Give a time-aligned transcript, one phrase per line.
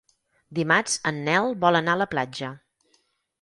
[0.59, 2.51] Dimarts en Nel vol anar a la platja.